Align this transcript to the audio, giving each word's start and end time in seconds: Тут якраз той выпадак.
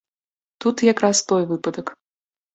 Тут 0.65 0.83
якраз 0.93 1.23
той 1.33 1.47
выпадак. 1.53 1.95